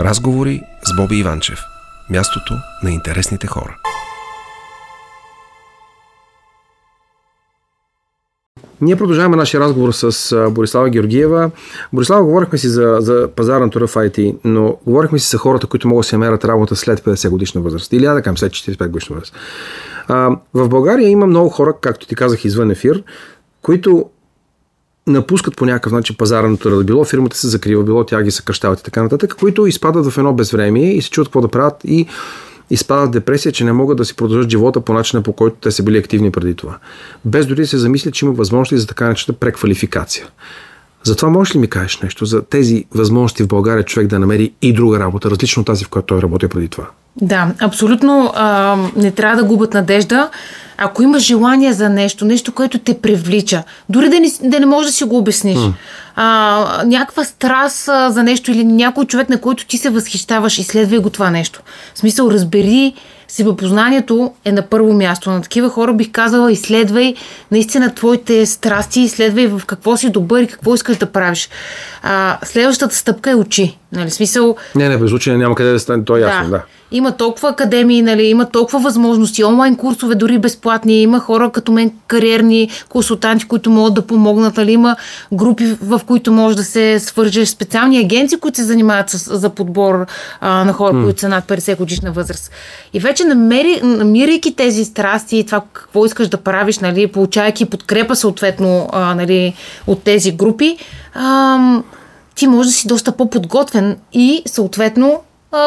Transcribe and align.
Разговори 0.00 0.62
с 0.84 0.96
Боби 0.96 1.16
Иванчев. 1.16 1.58
Мястото 2.10 2.54
на 2.82 2.90
интересните 2.90 3.46
хора. 3.46 3.76
Ние 8.80 8.96
продължаваме 8.96 9.36
нашия 9.36 9.60
разговор 9.60 9.92
с 9.92 10.50
Борислава 10.50 10.90
Георгиева. 10.90 11.50
Борислава, 11.92 12.24
говорихме 12.24 12.58
си 12.58 12.68
за, 12.68 12.96
за 13.00 13.28
пазара 13.36 13.58
на 13.58 13.66
в 13.66 13.94
IT, 13.94 14.36
но 14.44 14.78
говорихме 14.86 15.18
си 15.18 15.30
за 15.30 15.38
хората, 15.38 15.66
които 15.66 15.88
могат 15.88 16.02
да 16.02 16.08
се 16.08 16.18
намерят 16.18 16.44
работа 16.44 16.76
след 16.76 17.00
50 17.00 17.30
годишна 17.30 17.60
възраст 17.60 17.92
или 17.92 18.04
да 18.04 18.22
кажем 18.22 18.38
след 18.38 18.52
45 18.52 18.88
годишна 18.88 19.14
възраст. 19.14 19.34
А, 20.08 20.36
в 20.54 20.68
България 20.68 21.08
има 21.08 21.26
много 21.26 21.48
хора, 21.48 21.74
както 21.80 22.06
ти 22.06 22.14
казах 22.14 22.44
извън 22.44 22.70
ефир, 22.70 23.02
които 23.62 24.10
напускат 25.08 25.56
по 25.56 25.66
някакъв 25.66 25.92
начин 25.92 26.16
пазара 26.16 26.48
на 26.48 26.56
труда. 26.56 26.84
Било 26.84 27.04
фирмата 27.04 27.36
се 27.36 27.48
закрива, 27.48 27.84
било 27.84 28.04
тя 28.04 28.22
ги 28.22 28.30
съкръщават 28.30 28.80
и 28.80 28.82
така 28.82 29.02
нататък, 29.02 29.36
които 29.38 29.66
изпадат 29.66 30.06
в 30.06 30.18
едно 30.18 30.32
безвремие 30.32 30.92
и 30.92 31.02
се 31.02 31.10
чуват 31.10 31.28
какво 31.28 31.40
да 31.40 31.48
правят 31.48 31.76
и 31.84 32.06
изпадат 32.70 33.08
в 33.08 33.12
депресия, 33.12 33.52
че 33.52 33.64
не 33.64 33.72
могат 33.72 33.96
да 33.96 34.04
си 34.04 34.16
продължат 34.16 34.50
живота 34.50 34.80
по 34.80 34.92
начина 34.92 35.22
по 35.22 35.32
който 35.32 35.56
те 35.60 35.70
са 35.70 35.82
били 35.82 35.98
активни 35.98 36.30
преди 36.30 36.54
това. 36.54 36.78
Без 37.24 37.46
дори 37.46 37.60
да 37.60 37.66
се 37.66 37.78
замислят, 37.78 38.14
че 38.14 38.24
има 38.24 38.34
възможности 38.34 38.78
за 38.78 38.86
така 38.86 39.04
наречената 39.04 39.40
преквалификация. 39.40 40.26
Затова 41.02 41.28
можеш 41.28 41.54
ли 41.54 41.58
ми 41.58 41.68
кажеш 41.68 42.00
нещо 42.00 42.24
за 42.24 42.42
тези 42.42 42.84
възможности 42.94 43.42
в 43.42 43.48
България 43.48 43.84
човек 43.84 44.08
да 44.08 44.18
намери 44.18 44.52
и 44.62 44.72
друга 44.72 44.98
работа, 44.98 45.30
различно 45.30 45.60
от 45.60 45.66
тази, 45.66 45.84
в 45.84 45.88
която 45.88 46.06
той 46.06 46.22
работи 46.22 46.48
преди 46.48 46.68
това? 46.68 46.86
Да, 47.20 47.54
абсолютно 47.60 48.32
а, 48.34 48.76
не 48.96 49.10
трябва 49.10 49.36
да 49.36 49.44
губят 49.44 49.74
надежда. 49.74 50.30
Ако 50.80 51.02
имаш 51.02 51.22
желание 51.22 51.72
за 51.72 51.88
нещо, 51.88 52.24
нещо, 52.24 52.52
което 52.52 52.78
те 52.78 52.98
привлича, 52.98 53.62
дори 53.88 54.08
да 54.08 54.20
не, 54.20 54.30
да 54.42 54.60
не 54.60 54.66
можеш 54.66 54.90
да 54.90 54.96
си 54.96 55.04
го 55.04 55.18
обясниш, 55.18 55.58
mm. 55.58 55.72
а, 56.16 56.82
някаква 56.86 57.24
страст 57.24 57.88
а, 57.88 58.10
за 58.10 58.22
нещо 58.22 58.50
или 58.50 58.64
някой 58.64 59.04
човек, 59.04 59.28
на 59.28 59.40
който 59.40 59.66
ти 59.66 59.78
се 59.78 59.90
възхищаваш, 59.90 60.58
изследвай 60.58 60.98
го 60.98 61.10
това 61.10 61.30
нещо. 61.30 61.60
В 61.94 61.98
смисъл, 61.98 62.30
разбери, 62.30 62.94
себепознанието 63.28 64.32
е 64.44 64.52
на 64.52 64.62
първо 64.62 64.92
място. 64.92 65.30
На 65.30 65.42
такива 65.42 65.68
хора 65.68 65.92
бих 65.92 66.10
казала, 66.10 66.52
изследвай 66.52 67.14
наистина 67.50 67.94
твоите 67.94 68.46
страсти, 68.46 69.00
изследвай 69.00 69.46
в 69.46 69.62
какво 69.66 69.96
си 69.96 70.10
добър 70.10 70.42
и 70.42 70.46
какво 70.46 70.74
искаш 70.74 70.96
да 70.96 71.06
правиш. 71.06 71.48
А, 72.02 72.38
следващата 72.44 72.94
стъпка 72.94 73.30
е 73.30 73.34
очи. 73.34 73.78
Нали, 73.92 74.10
смисъл... 74.10 74.56
Не, 74.74 74.88
не, 74.88 74.98
без 74.98 75.12
учене 75.12 75.38
няма 75.38 75.54
къде 75.54 75.72
да 75.72 75.80
стане, 75.80 76.04
то 76.04 76.16
е 76.16 76.20
ясно, 76.20 76.50
да. 76.50 76.62
Има 76.92 77.12
толкова 77.12 77.48
академии, 77.48 78.02
нали, 78.02 78.22
има 78.22 78.50
толкова 78.50 78.78
възможности, 78.78 79.44
онлайн 79.44 79.76
курсове 79.76 80.14
дори 80.14 80.38
безплатни, 80.38 81.02
има 81.02 81.20
хора 81.20 81.50
като 81.50 81.72
мен, 81.72 81.92
кариерни 82.06 82.70
консултанти, 82.88 83.48
които 83.48 83.70
могат 83.70 83.94
да 83.94 84.02
помогнат, 84.02 84.56
нали, 84.56 84.72
има 84.72 84.96
групи, 85.32 85.76
в 85.82 86.00
които 86.06 86.32
може 86.32 86.56
да 86.56 86.64
се 86.64 86.98
свържеш, 87.00 87.48
специални 87.48 87.98
агенции, 87.98 88.38
които 88.38 88.56
се 88.56 88.64
занимават 88.64 89.10
с, 89.10 89.38
за 89.38 89.50
подбор 89.50 90.06
а, 90.40 90.64
на 90.64 90.72
хора, 90.72 90.94
mm. 90.94 91.04
които 91.04 91.20
са 91.20 91.28
над 91.28 91.44
50 91.44 91.76
годишна 91.76 92.12
възраст. 92.12 92.50
И 92.92 93.00
вече 93.00 93.24
намери, 93.24 93.80
намирайки 93.82 94.56
тези 94.56 94.84
страсти 94.84 95.38
и 95.38 95.46
това 95.46 95.62
какво 95.72 96.06
искаш 96.06 96.28
да 96.28 96.36
правиш, 96.36 96.78
нали, 96.78 97.06
получавайки 97.06 97.64
подкрепа 97.64 98.16
съответно 98.16 98.88
а, 98.92 99.14
нали, 99.14 99.54
от 99.86 100.02
тези 100.02 100.32
групи, 100.32 100.76
а, 101.14 101.82
ти 102.34 102.46
можеш 102.46 102.72
да 102.72 102.78
си 102.78 102.88
доста 102.88 103.12
по-подготвен 103.12 103.96
и 104.12 104.42
съответно 104.46 105.20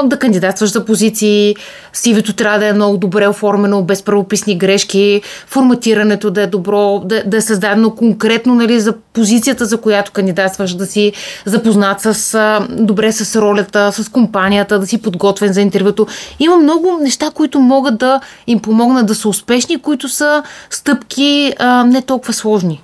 да 0.04 0.20
кандидатстваш 0.20 0.72
за 0.72 0.86
позиции, 0.86 1.56
сивето 1.94 2.34
трябва 2.34 2.60
да 2.60 2.68
е 2.68 2.74
много 2.74 2.98
добре 2.98 3.28
оформено, 3.28 3.84
без 3.84 4.04
правописни 4.04 4.58
грешки, 4.58 5.22
форматирането 5.48 6.32
да 6.32 6.42
е 6.42 6.48
добро, 6.48 7.02
да, 7.06 7.24
да 7.26 7.38
е 7.38 7.42
създадено 7.42 7.96
конкретно 7.96 8.56
нали, 8.56 8.80
за 8.80 8.94
позицията, 9.14 9.66
за 9.66 9.82
която 9.82 10.12
кандидатстваш, 10.12 10.74
да 10.74 10.86
си 10.86 11.14
запознат 11.46 12.02
с, 12.02 12.60
добре 12.70 13.12
с 13.12 13.42
ролята, 13.42 13.92
с 13.92 14.10
компанията, 14.10 14.80
да 14.80 14.88
си 14.88 15.02
подготвен 15.02 15.54
за 15.54 15.62
интервюто. 15.62 16.08
Има 16.40 16.58
много 16.58 17.00
неща, 17.02 17.32
които 17.34 17.60
могат 17.60 17.98
да 17.98 18.22
им 18.48 18.60
помогнат 18.60 19.06
да 19.06 19.16
са 19.16 19.30
успешни, 19.30 19.82
които 19.82 20.10
са 20.10 20.44
стъпки 20.70 21.54
а, 21.60 21.84
не 21.84 22.02
толкова 22.02 22.34
сложни. 22.34 22.84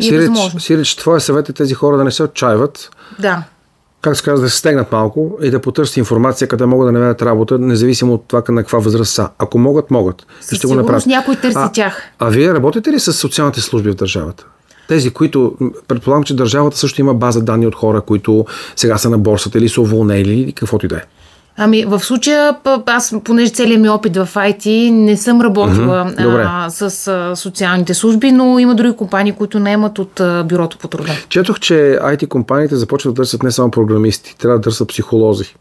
Сиреч, 0.00 0.30
Сиреч, 0.58 0.96
твоя 0.96 1.20
съвет 1.20 1.48
е 1.48 1.52
тези 1.52 1.74
хора 1.74 1.96
да 1.96 2.04
не 2.04 2.10
се 2.10 2.22
отчаиват. 2.22 2.90
Да 3.18 3.42
как 4.08 4.16
се 4.16 4.22
казва, 4.22 4.44
да 4.44 4.50
се 4.50 4.56
стегнат 4.56 4.92
малко 4.92 5.38
и 5.42 5.50
да 5.50 5.60
потърсят 5.60 5.96
информация, 5.96 6.48
къде 6.48 6.66
могат 6.66 6.88
да 6.88 6.92
намерят 6.92 7.22
работа, 7.22 7.58
независимо 7.58 8.14
от 8.14 8.24
това 8.28 8.42
на 8.48 8.62
каква 8.62 8.78
възраст 8.78 9.12
са. 9.12 9.28
Ако 9.38 9.58
могат, 9.58 9.90
могат. 9.90 10.26
Със 10.40 10.58
ще 10.58 10.66
го 10.66 10.74
направят. 10.74 11.06
някой 11.06 11.36
търси 11.36 11.58
а, 11.58 11.72
тях. 11.72 12.02
А 12.18 12.28
вие 12.28 12.54
работите 12.54 12.92
ли 12.92 13.00
с 13.00 13.12
социалните 13.12 13.60
служби 13.60 13.90
в 13.90 13.94
държавата? 13.94 14.46
Тези, 14.88 15.10
които, 15.10 15.54
предполагам, 15.88 16.24
че 16.24 16.36
държавата 16.36 16.76
също 16.76 17.00
има 17.00 17.14
база 17.14 17.42
данни 17.42 17.66
от 17.66 17.74
хора, 17.74 18.00
които 18.00 18.46
сега 18.76 18.98
са 18.98 19.10
на 19.10 19.18
борсата 19.18 19.58
или 19.58 19.68
са 19.68 19.80
уволнели 19.80 20.40
или 20.40 20.52
каквото 20.52 20.86
и 20.86 20.88
да 20.88 20.96
е. 20.96 21.02
Ами 21.60 21.84
в 21.84 22.00
случая, 22.00 22.56
аз 22.86 23.14
понеже 23.24 23.50
целият 23.50 23.82
ми 23.82 23.88
опит 23.88 24.16
в 24.16 24.28
IT, 24.34 24.90
не 24.90 25.16
съм 25.16 25.40
работила 25.40 26.06
mm-hmm. 26.10 26.44
а, 26.46 26.70
с 26.70 27.08
а, 27.08 27.36
социалните 27.36 27.94
служби, 27.94 28.32
но 28.32 28.58
има 28.58 28.74
други 28.74 28.96
компании, 28.96 29.32
които 29.32 29.58
не 29.58 29.72
имат 29.72 29.98
от 29.98 30.20
а, 30.20 30.44
бюрото 30.44 30.78
по 30.78 30.88
труда. 30.88 31.12
Четох, 31.28 31.60
че 31.60 31.74
IT 32.02 32.28
компаниите 32.28 32.76
започват 32.76 33.14
да 33.14 33.22
търсят 33.22 33.42
не 33.42 33.50
само 33.50 33.70
програмисти, 33.70 34.36
трябва 34.38 34.58
да 34.58 34.62
търсят 34.62 34.88
психолози 34.88 35.54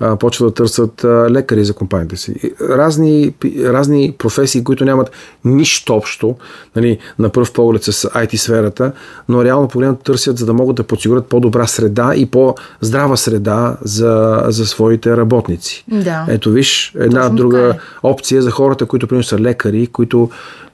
а, 0.00 0.16
почват 0.16 0.48
да 0.48 0.54
търсят 0.54 1.04
а, 1.04 1.30
лекари 1.30 1.64
за 1.64 1.74
компаниите 1.74 2.16
си. 2.16 2.34
Разни, 2.60 3.34
разни 3.58 4.14
професии, 4.18 4.64
които 4.64 4.84
нямат 4.84 5.10
нищо 5.44 5.94
общо 5.94 6.36
нали, 6.76 6.98
на 7.18 7.28
първ 7.28 7.52
поглед 7.52 7.84
с 7.84 7.92
IT 7.92 8.36
сферата, 8.36 8.92
но 9.28 9.44
реално 9.44 9.68
погледнато 9.68 10.02
търсят, 10.02 10.38
за 10.38 10.46
да 10.46 10.52
могат 10.52 10.76
да 10.76 10.82
подсигурят 10.82 11.26
по-добра 11.26 11.66
среда 11.66 12.12
и 12.16 12.26
по-здрава 12.26 13.16
среда 13.16 13.76
за, 13.82 14.44
за 14.48 14.66
своите 14.66 15.16
работници. 15.16 15.84
Да. 15.88 16.26
Ето 16.28 16.50
виж, 16.50 16.92
една 16.98 17.20
Точно 17.20 17.36
друга 17.36 17.74
е. 17.74 17.78
опция 18.02 18.42
за 18.42 18.50
хората, 18.50 18.86
които 18.86 19.06
примерно 19.06 19.24
са 19.24 19.38
лекари, 19.38 19.86
които 19.86 20.30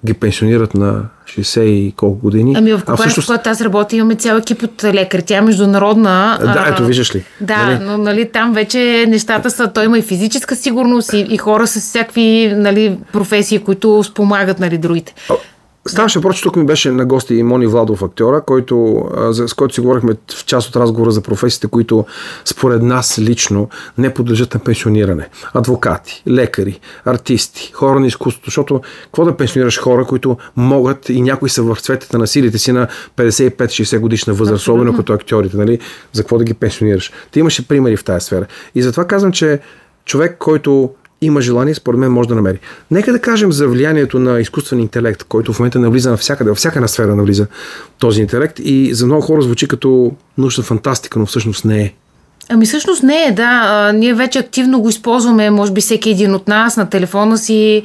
ги 0.06 0.14
пенсионират 0.14 0.74
на 0.74 1.04
60 1.38 1.60
и 1.60 1.92
колко 1.96 2.18
години. 2.18 2.54
Ами 2.56 2.72
в 2.72 2.76
компанията, 2.76 3.02
всъщност... 3.02 3.26
в 3.26 3.28
която 3.28 3.50
аз 3.50 3.60
работя, 3.60 3.96
имаме 3.96 4.14
цял 4.14 4.36
екип 4.36 4.62
от 4.62 4.84
лекари. 4.84 5.22
Тя 5.22 5.36
е 5.36 5.40
международна. 5.40 6.38
Да, 6.40 6.66
ето, 6.68 6.84
виждаш 6.84 7.14
ли. 7.14 7.24
Да, 7.40 7.66
нали? 7.66 7.84
но 7.84 7.98
нали, 7.98 8.30
там 8.32 8.52
вече 8.52 9.06
нещата 9.08 9.50
са, 9.50 9.72
той 9.72 9.84
има 9.84 9.98
и 9.98 10.02
физическа 10.02 10.56
сигурност 10.56 11.12
и, 11.12 11.26
и 11.30 11.36
хора 11.36 11.66
с 11.66 11.80
всякакви 11.80 12.52
нали, 12.56 12.96
професии, 13.12 13.58
които 13.58 14.02
спомагат 14.04 14.58
нали, 14.58 14.78
другите. 14.78 15.14
Ставаше 15.88 16.18
въпрос, 16.18 16.36
че 16.36 16.42
тук 16.42 16.56
ми 16.56 16.66
беше 16.66 16.90
на 16.90 17.06
гости 17.06 17.34
и 17.34 17.42
Мони 17.42 17.66
Владов, 17.66 18.02
актьора, 18.02 18.40
който, 18.40 19.08
с 19.30 19.54
който 19.54 19.74
си 19.74 19.80
говорихме 19.80 20.12
в 20.34 20.44
част 20.44 20.68
от 20.68 20.76
разговора 20.76 21.10
за 21.10 21.20
професиите, 21.20 21.66
които 21.66 22.04
според 22.44 22.82
нас 22.82 23.18
лично 23.18 23.68
не 23.98 24.14
подлежат 24.14 24.54
на 24.54 24.60
пенсиониране. 24.60 25.28
Адвокати, 25.54 26.22
лекари, 26.28 26.80
артисти, 27.04 27.72
хора 27.74 28.00
на 28.00 28.06
изкуството, 28.06 28.46
защото 28.46 28.80
какво 29.04 29.24
да 29.24 29.36
пенсионираш 29.36 29.80
хора, 29.80 30.04
които 30.04 30.36
могат 30.56 31.08
и 31.08 31.22
някои 31.22 31.48
са 31.48 31.62
в 31.62 31.78
цветите 31.80 32.18
на 32.18 32.26
силите 32.26 32.58
си 32.58 32.72
на 32.72 32.88
55-60 33.16 33.98
годишна 33.98 34.34
възраст, 34.34 34.62
особено 34.62 34.96
като 34.96 35.12
актьорите, 35.12 35.56
нали? 35.56 35.78
За 36.12 36.22
какво 36.22 36.38
да 36.38 36.44
ги 36.44 36.54
пенсионираш? 36.54 37.12
Ти 37.30 37.40
имаше 37.40 37.68
примери 37.68 37.96
в 37.96 38.04
тази 38.04 38.26
сфера. 38.26 38.46
И 38.74 38.82
затова 38.82 39.04
казвам, 39.04 39.32
че 39.32 39.60
човек, 40.04 40.36
който 40.38 40.90
има 41.24 41.40
желание, 41.40 41.74
според 41.74 42.00
мен 42.00 42.12
може 42.12 42.28
да 42.28 42.34
намери. 42.34 42.58
Нека 42.90 43.12
да 43.12 43.18
кажем 43.18 43.52
за 43.52 43.68
влиянието 43.68 44.18
на 44.18 44.40
изкуствен 44.40 44.80
интелект, 44.80 45.24
който 45.24 45.52
в 45.52 45.58
момента 45.58 45.78
навлиза 45.78 46.10
навсякъде, 46.10 46.50
във 46.50 46.58
всяка 46.58 46.78
една 46.78 46.88
сфера 46.88 47.16
навлиза 47.16 47.46
този 47.98 48.20
интелект 48.20 48.58
и 48.58 48.94
за 48.94 49.06
много 49.06 49.22
хора 49.22 49.42
звучи 49.42 49.68
като 49.68 50.12
научна 50.38 50.64
фантастика, 50.64 51.18
но 51.18 51.26
всъщност 51.26 51.64
не 51.64 51.82
е. 51.82 51.94
Ами 52.48 52.66
всъщност 52.66 53.02
не 53.02 53.24
е, 53.24 53.32
да. 53.32 53.62
А, 53.64 53.92
ние 53.92 54.14
вече 54.14 54.38
активно 54.38 54.80
го 54.80 54.88
използваме, 54.88 55.50
може 55.50 55.72
би 55.72 55.80
всеки 55.80 56.10
един 56.10 56.34
от 56.34 56.48
нас 56.48 56.76
на 56.76 56.90
телефона 56.90 57.38
си. 57.38 57.82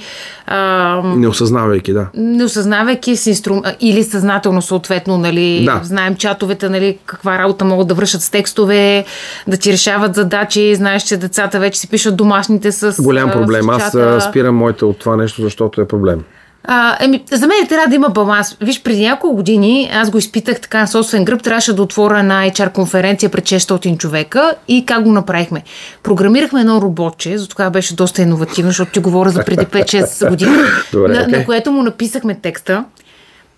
А, 0.48 1.02
не 1.06 1.28
осъзнавайки, 1.28 1.94
да. 1.94 2.08
Не 2.14 2.44
осъзнавайки 2.44 3.16
с 3.16 3.26
инстру... 3.26 3.62
или 3.80 4.04
съзнателно 4.04 4.62
съответно, 4.62 5.18
нали, 5.18 5.66
да. 5.66 5.80
знаем 5.84 6.16
чатовете, 6.16 6.70
нали, 6.70 6.98
каква 7.06 7.40
работа 7.40 7.66
могат 7.66 7.88
да 7.88 7.94
вършат 7.94 8.22
с 8.22 8.30
текстове, 8.30 9.06
да 9.48 9.58
ти 9.58 9.74
решават 9.74 10.16
задачи, 10.16 10.76
знаеш, 10.76 11.04
че 11.04 11.18
децата 11.18 11.60
вече 11.60 11.80
си 11.80 11.90
пишат 11.90 12.16
домашните 12.16 12.72
с 12.72 13.04
Голям 13.04 13.32
проблем. 13.32 13.64
С 13.64 13.96
Аз 13.96 14.24
спирам 14.30 14.56
моите 14.56 14.86
от 14.86 15.00
това 15.00 15.16
нещо, 15.16 15.42
защото 15.42 15.82
е 15.82 15.88
проблем. 15.88 16.24
А, 16.64 16.98
еми, 17.00 17.24
за 17.32 17.48
мен 17.48 17.68
трябва 17.70 17.88
да 17.88 17.96
има 17.96 18.10
баланс. 18.10 18.58
Виж, 18.62 18.84
преди 18.84 19.02
няколко 19.02 19.36
години 19.36 19.92
аз 19.94 20.10
го 20.10 20.18
изпитах 20.18 20.62
така 20.62 20.80
на 20.80 20.88
собствен 20.88 21.26
гръб. 21.26 21.44
Трябваше 21.44 21.74
да 21.74 21.82
отворя 21.82 22.20
една 22.20 22.50
HR 22.50 22.72
конференция 22.72 23.30
пред 23.30 23.44
600 23.44 23.98
човека 23.98 24.54
и 24.68 24.86
как 24.86 25.04
го 25.04 25.12
направихме? 25.12 25.64
Програмирахме 26.04 26.62
едно 26.62 26.82
роботче, 26.82 27.38
за 27.38 27.48
това 27.48 27.70
беше 27.70 27.96
доста 27.96 28.22
иновативно, 28.22 28.70
защото 28.72 28.92
ти 28.92 29.00
говоря 29.00 29.30
за 29.30 29.46
преди 29.46 29.66
5-6 29.66 30.30
години, 30.30 30.58
Добре, 30.92 31.14
на, 31.14 31.16
okay. 31.16 31.38
на 31.38 31.46
което 31.46 31.72
му 31.72 31.84
написахме 31.84 32.36
текста. 32.36 32.84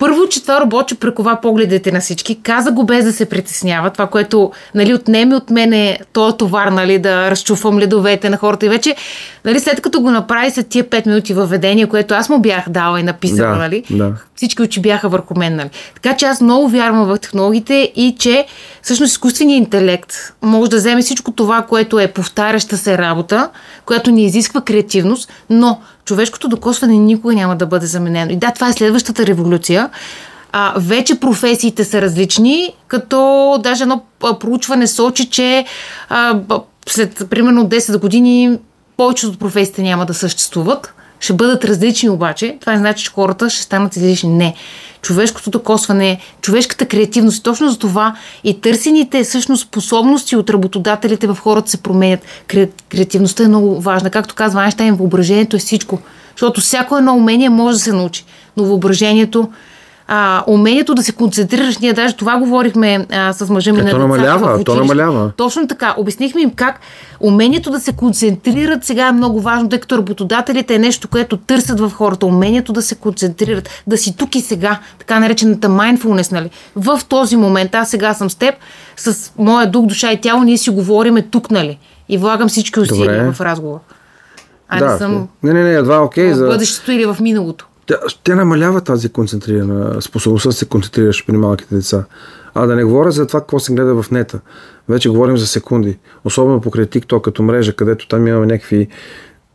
Първо, 0.02 0.28
че 0.28 0.42
това 0.42 0.60
робоче 0.60 0.94
прекова 0.94 1.38
погледите 1.42 1.92
на 1.92 2.00
всички, 2.00 2.42
каза 2.42 2.70
го 2.70 2.84
без 2.84 3.04
да 3.04 3.12
се 3.12 3.28
притеснява, 3.28 3.90
това, 3.90 4.06
което 4.06 4.52
нали, 4.74 4.94
отнеме 4.94 5.34
от 5.34 5.50
мене 5.50 5.98
този 6.12 6.36
товар, 6.36 6.66
нали, 6.66 6.98
да 6.98 7.30
разчуфам 7.30 7.78
ледовете 7.78 8.30
на 8.30 8.36
хората. 8.36 8.66
И 8.66 8.68
вече, 8.68 8.96
нали, 9.44 9.60
след 9.60 9.80
като 9.80 10.00
го 10.00 10.10
направи 10.10 10.50
след 10.50 10.68
тия 10.68 10.84
5 10.84 11.06
минути 11.06 11.34
въведение, 11.34 11.86
което 11.86 12.14
аз 12.14 12.28
му 12.28 12.38
бях 12.38 12.68
дала 12.68 13.00
и 13.00 13.02
написала, 13.02 13.50
да, 13.50 13.56
нали, 13.56 13.84
да. 13.90 14.12
Всички 14.42 14.62
очи 14.62 14.80
бяха 14.80 15.08
върху 15.08 15.34
мен. 15.38 15.56
Нали. 15.56 15.70
Така 15.94 16.16
че 16.16 16.26
аз 16.26 16.40
много 16.40 16.68
вярвам 16.68 17.04
в 17.04 17.18
технологиите 17.18 17.92
и 17.96 18.16
че 18.18 18.46
всъщност 18.82 19.10
изкуственият 19.10 19.64
интелект 19.64 20.14
може 20.42 20.70
да 20.70 20.76
вземе 20.76 21.02
всичко 21.02 21.32
това, 21.32 21.62
което 21.62 21.98
е 21.98 22.12
повтаряща 22.12 22.76
се 22.76 22.98
работа, 22.98 23.50
която 23.86 24.10
ни 24.10 24.24
изисква 24.24 24.60
креативност, 24.60 25.32
но 25.50 25.80
човешкото 26.04 26.48
докосване 26.48 26.96
никога 26.96 27.34
няма 27.34 27.56
да 27.56 27.66
бъде 27.66 27.86
заменено. 27.86 28.32
И 28.32 28.36
да, 28.36 28.50
това 28.50 28.68
е 28.68 28.72
следващата 28.72 29.26
революция. 29.26 29.90
А, 30.52 30.74
вече 30.76 31.20
професиите 31.20 31.84
са 31.84 32.02
различни, 32.02 32.74
като 32.88 33.58
даже 33.62 33.82
едно 33.82 34.02
проучване 34.40 34.86
сочи, 34.86 35.30
че 35.30 35.64
а, 36.08 36.40
след 36.88 37.26
примерно 37.30 37.68
10 37.68 37.98
години 37.98 38.58
повечето 38.96 39.32
от 39.32 39.38
професиите 39.38 39.82
няма 39.82 40.06
да 40.06 40.14
съществуват. 40.14 40.94
Ще 41.22 41.32
бъдат 41.32 41.64
различни 41.64 42.08
обаче. 42.08 42.56
Това 42.60 42.72
не 42.72 42.78
значи, 42.78 43.04
че 43.04 43.10
хората 43.10 43.50
ще 43.50 43.62
станат 43.62 43.96
излишни. 43.96 44.30
Не. 44.30 44.54
Човешкото 45.02 45.50
докосване, 45.50 46.20
човешката 46.40 46.86
креативност, 46.86 47.42
точно 47.42 47.70
за 47.70 47.78
това 47.78 48.16
и 48.44 48.60
търсените 48.60 49.24
всъщност 49.24 49.62
способности 49.62 50.36
от 50.36 50.50
работодателите 50.50 51.26
в 51.26 51.38
хората 51.40 51.70
се 51.70 51.82
променят. 51.82 52.20
Креативността 52.88 53.44
е 53.44 53.48
много 53.48 53.80
важна. 53.80 54.10
Както 54.10 54.34
казва 54.34 54.62
Айнштайн, 54.62 54.94
въображението 54.94 55.56
е 55.56 55.58
всичко. 55.58 55.98
Защото 56.30 56.60
всяко 56.60 56.96
едно 56.96 57.16
умение 57.16 57.48
може 57.48 57.76
да 57.76 57.82
се 57.82 57.92
научи. 57.92 58.24
Но 58.56 58.64
въображението 58.64 59.48
а, 60.08 60.44
умението 60.46 60.94
да 60.94 61.02
се 61.02 61.12
концентрираш, 61.12 61.78
ние 61.78 61.92
даже 61.92 62.16
това 62.16 62.38
говорихме 62.38 63.06
а, 63.12 63.32
с 63.32 63.50
мъжа 63.50 63.72
ми 63.72 63.80
е, 63.80 63.82
на 63.82 63.90
то 63.90 63.98
намалява, 63.98 64.64
то 64.64 64.74
намалява. 64.74 65.32
Точно 65.36 65.68
така. 65.68 65.94
Обяснихме 65.98 66.40
им 66.40 66.50
как 66.50 66.80
умението 67.20 67.70
да 67.70 67.80
се 67.80 67.92
концентрират 67.92 68.84
сега 68.84 69.08
е 69.08 69.12
много 69.12 69.40
важно, 69.40 69.68
тъй 69.68 69.80
като 69.80 69.98
работодателите 69.98 70.74
е 70.74 70.78
нещо, 70.78 71.08
което 71.08 71.36
търсят 71.36 71.80
в 71.80 71.90
хората. 71.90 72.26
Умението 72.26 72.72
да 72.72 72.82
се 72.82 72.94
концентрират, 72.94 73.68
да 73.86 73.98
си 73.98 74.16
тук 74.16 74.34
и 74.34 74.40
сега, 74.40 74.78
така 74.98 75.20
наречената 75.20 75.68
mindfulness, 75.68 76.32
нали? 76.32 76.50
В 76.76 77.00
този 77.08 77.36
момент, 77.36 77.74
аз 77.74 77.90
сега 77.90 78.14
съм 78.14 78.30
с 78.30 78.34
теб, 78.34 78.54
с 78.96 79.32
моя 79.38 79.70
дух, 79.70 79.86
душа 79.86 80.12
и 80.12 80.20
тяло, 80.20 80.42
ние 80.42 80.58
си 80.58 80.70
говориме 80.70 81.22
тук, 81.22 81.50
нали? 81.50 81.78
И 82.08 82.18
влагам 82.18 82.48
всички 82.48 82.80
усилия 82.80 83.32
в 83.32 83.40
разговор. 83.40 83.78
А 84.68 84.78
да, 84.78 84.92
не 84.92 84.98
съм 84.98 85.28
не, 85.42 85.52
не, 85.52 85.62
не, 85.62 85.74
едва 85.74 86.00
окей. 86.00 86.32
в 86.32 86.36
за... 86.36 86.46
бъдещето 86.46 86.92
или 86.92 87.06
в 87.06 87.16
миналото. 87.20 87.66
Тя, 87.86 87.96
тя 88.24 88.34
намалява 88.34 88.80
тази 88.80 89.08
концентрирана 89.08 90.02
способността 90.02 90.48
да 90.48 90.52
се 90.52 90.68
концентрираш 90.68 91.26
при 91.26 91.36
малките 91.36 91.74
деца. 91.74 92.04
А 92.54 92.66
да 92.66 92.76
не 92.76 92.84
говоря 92.84 93.12
за 93.12 93.26
това, 93.26 93.40
какво 93.40 93.58
се 93.58 93.74
гледа 93.74 94.02
в 94.02 94.10
нета. 94.10 94.40
Вече 94.88 95.08
говорим 95.08 95.36
за 95.36 95.46
секунди. 95.46 95.98
Особено 96.24 96.60
покрай 96.60 96.86
TikTok 96.86 97.20
като 97.20 97.42
мрежа, 97.42 97.76
където 97.76 98.08
там 98.08 98.26
имаме 98.26 98.46
някакви 98.46 98.88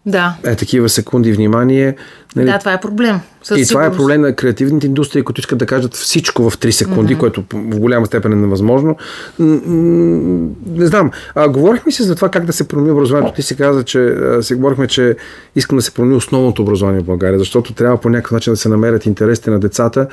Да. 0.07 0.35
е, 0.43 0.55
такива 0.55 0.89
секунди 0.89 1.31
внимание. 1.31 1.95
Нали? 2.35 2.45
Да, 2.45 2.59
това 2.59 2.73
е 2.73 2.79
проблем. 2.79 3.19
Със 3.43 3.59
и 3.59 3.67
това 3.67 3.81
е 3.81 3.85
сигурност. 3.85 3.97
проблем 3.97 4.21
на 4.21 4.35
креативните 4.35 4.87
индустрии, 4.87 5.23
които 5.23 5.41
искат 5.41 5.59
да 5.59 5.65
кажат 5.65 5.93
всичко 5.93 6.49
в 6.49 6.57
3 6.57 6.69
секунди, 6.69 7.15
mm-hmm. 7.15 7.19
което 7.19 7.43
в 7.53 7.79
голяма 7.79 8.05
степен 8.05 8.33
е 8.33 8.35
невъзможно. 8.35 8.97
Не 9.39 10.85
знам. 10.85 11.11
А, 11.35 11.49
говорихме 11.49 11.91
си 11.91 12.03
за 12.03 12.15
това 12.15 12.29
как 12.29 12.45
да 12.45 12.53
се 12.53 12.67
промени 12.67 12.91
образованието. 12.91 13.35
Ти 13.35 13.41
си 13.41 13.55
каза, 13.55 13.83
че 13.83 14.15
си 14.41 14.55
говорихме, 14.55 14.87
че 14.87 15.15
искам 15.55 15.77
да 15.77 15.81
се 15.81 15.93
промени 15.93 16.15
основното 16.15 16.61
образование 16.61 17.01
в 17.01 17.05
България, 17.05 17.39
защото 17.39 17.73
трябва 17.73 17.97
по 17.97 18.09
някакъв 18.09 18.31
начин 18.31 18.53
да 18.53 18.57
се 18.57 18.69
намерят 18.69 19.05
интересите 19.05 19.51
на 19.51 19.59
децата 19.59 20.07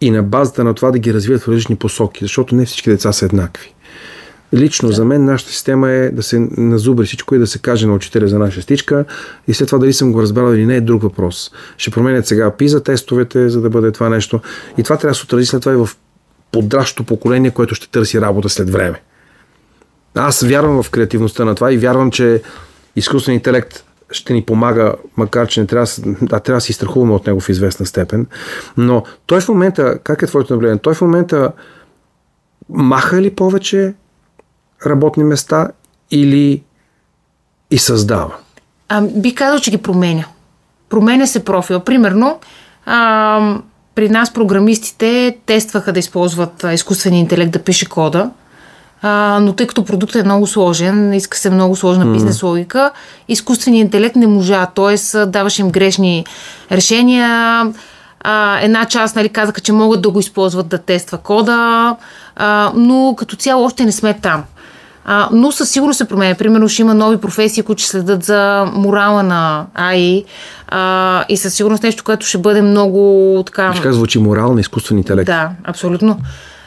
и 0.00 0.10
на 0.10 0.22
базата 0.22 0.64
на 0.64 0.74
това 0.74 0.90
да 0.90 0.98
ги 0.98 1.14
развият 1.14 1.42
в 1.42 1.48
различни 1.48 1.76
посоки, 1.76 2.24
защото 2.24 2.54
не 2.54 2.66
всички 2.66 2.90
деца 2.90 3.12
са 3.12 3.24
еднакви. 3.24 3.74
Лично 4.54 4.88
да. 4.88 4.94
за 4.94 5.04
мен 5.04 5.24
нашата 5.24 5.50
система 5.50 5.90
е 5.90 6.10
да 6.10 6.22
се 6.22 6.48
назубри 6.56 7.06
всичко 7.06 7.34
и 7.34 7.38
да 7.38 7.46
се 7.46 7.58
каже 7.58 7.86
на 7.86 7.94
учителя 7.94 8.28
за 8.28 8.38
наша 8.38 8.62
стичка 8.62 9.04
и 9.48 9.54
след 9.54 9.68
това 9.68 9.78
дали 9.78 9.92
съм 9.92 10.12
го 10.12 10.22
разбрал 10.22 10.54
или 10.54 10.66
не 10.66 10.76
е 10.76 10.80
друг 10.80 11.02
въпрос. 11.02 11.50
Ще 11.76 11.90
променят 11.90 12.26
сега 12.26 12.56
пиза 12.56 12.82
тестовете, 12.82 13.48
за 13.48 13.60
да 13.60 13.70
бъде 13.70 13.92
това 13.92 14.08
нещо. 14.08 14.40
И 14.78 14.82
това 14.82 14.96
трябва 14.96 15.12
да 15.12 15.18
се 15.18 15.24
отрази 15.24 15.46
след 15.46 15.62
това 15.62 15.72
и 15.72 15.76
в 15.76 15.88
подращо 16.52 17.04
поколение, 17.04 17.50
което 17.50 17.74
ще 17.74 17.90
търси 17.90 18.20
работа 18.20 18.48
след 18.48 18.70
време. 18.70 19.02
Аз 20.14 20.42
вярвам 20.42 20.82
в 20.82 20.90
креативността 20.90 21.44
на 21.44 21.54
това 21.54 21.72
и 21.72 21.78
вярвам, 21.78 22.10
че 22.10 22.42
изкуственият 22.96 23.40
интелект 23.40 23.84
ще 24.10 24.32
ни 24.32 24.44
помага, 24.44 24.94
макар 25.16 25.46
че 25.46 25.60
не 25.60 25.66
трябва, 25.66 25.86
да, 26.22 26.40
трябва 26.40 26.56
да 26.56 26.60
се 26.60 26.70
изстрахуваме 26.70 27.12
от 27.12 27.26
него 27.26 27.40
в 27.40 27.48
известна 27.48 27.86
степен. 27.86 28.26
Но 28.76 29.04
той 29.26 29.40
в 29.40 29.48
момента, 29.48 29.98
как 30.04 30.22
е 30.22 30.26
твоето 30.26 30.52
наблюдение? 30.52 30.80
Той 30.82 30.94
в 30.94 31.00
момента 31.00 31.52
маха 32.68 33.22
ли 33.22 33.30
повече 33.30 33.94
работни 34.86 35.24
места 35.24 35.68
или 36.10 36.62
и 37.70 37.78
създава? 37.78 38.34
А, 38.88 39.00
би 39.00 39.34
казал, 39.34 39.58
че 39.58 39.70
ги 39.70 39.78
променя. 39.78 40.24
Променя 40.88 41.26
се 41.26 41.44
профила. 41.44 41.80
Примерно, 41.80 42.38
а, 42.86 43.58
при 43.94 44.08
нас 44.08 44.32
програмистите 44.32 45.36
тестваха 45.46 45.92
да 45.92 45.98
използват 45.98 46.66
изкуствения 46.72 47.20
интелект 47.20 47.52
да 47.52 47.58
пише 47.58 47.88
кода, 47.88 48.30
а, 49.02 49.38
но 49.42 49.52
тъй 49.52 49.66
като 49.66 49.84
продуктът 49.84 50.22
е 50.22 50.24
много 50.24 50.46
сложен, 50.46 51.12
иска 51.12 51.38
се 51.38 51.50
много 51.50 51.76
сложна 51.76 52.06
mm. 52.06 52.12
бизнес 52.12 52.42
логика, 52.42 52.90
изкуственият 53.28 53.84
интелект 53.84 54.16
не 54.16 54.26
можа, 54.26 54.66
т.е. 54.66 55.26
даваше 55.26 55.62
им 55.62 55.70
грешни 55.70 56.26
решения. 56.72 57.66
А, 58.20 58.58
една 58.60 58.84
част 58.84 59.16
нали, 59.16 59.28
казаха, 59.28 59.60
че 59.60 59.72
могат 59.72 60.02
да 60.02 60.10
го 60.10 60.20
използват 60.20 60.68
да 60.68 60.78
тества 60.78 61.18
кода, 61.18 61.96
а, 62.36 62.72
но 62.74 63.14
като 63.18 63.36
цяло 63.36 63.64
още 63.64 63.84
не 63.84 63.92
сме 63.92 64.14
там. 64.14 64.44
А, 65.04 65.28
но 65.32 65.52
със 65.52 65.70
сигурност 65.70 65.98
се 65.98 66.08
променя. 66.08 66.34
Примерно 66.34 66.68
ще 66.68 66.82
има 66.82 66.94
нови 66.94 67.16
професии, 67.16 67.62
които 67.62 67.82
ще 67.82 67.90
следят 67.90 68.24
за 68.24 68.70
морала 68.74 69.22
на 69.22 69.66
АИ 69.74 70.24
а, 70.68 71.24
и 71.28 71.36
със 71.36 71.54
сигурност 71.54 71.82
нещо, 71.82 72.04
което 72.04 72.26
ще 72.26 72.38
бъде 72.38 72.62
много 72.62 73.42
така... 73.46 73.70
Виж 73.70 73.80
как 73.80 73.92
звучи 73.92 74.18
морал 74.18 74.54
на 74.54 74.60
изкуствен 74.60 74.98
интелект. 74.98 75.26
Да, 75.26 75.50
абсолютно. 75.64 76.18